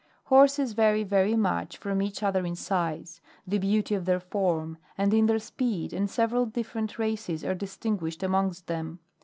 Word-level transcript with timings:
18. 0.21 0.21
Horses 0.35 0.73
vary 0.73 1.03
very 1.03 1.35
much 1.35 1.77
from 1.77 2.01
each 2.01 2.23
other 2.23 2.43
in 2.43 2.55
size, 2.55 3.21
the 3.45 3.59
beauty 3.59 3.93
of 3.93 4.05
their 4.05 4.19
form, 4.19 4.79
and 4.97 5.13
in 5.13 5.27
their 5.27 5.37
speed, 5.37 5.93
and 5.93 6.09
several 6.09 6.47
different 6.47 6.97
races 6.97 7.45
are 7.45 7.53
distinguished 7.53 8.23
amongst 8.23 8.65
them. 8.65 8.97